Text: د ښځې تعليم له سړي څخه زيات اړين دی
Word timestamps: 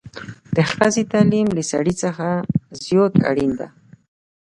د 0.55 0.57
ښځې 0.71 1.03
تعليم 1.13 1.47
له 1.57 1.63
سړي 1.71 1.93
څخه 2.03 2.27
زيات 2.83 3.13
اړين 3.29 3.51
دی 3.59 3.67